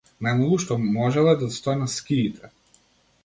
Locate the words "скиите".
1.97-2.49